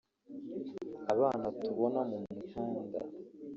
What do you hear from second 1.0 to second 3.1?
Abana tubona mu mihanda